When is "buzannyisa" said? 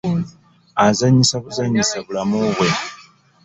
1.43-1.97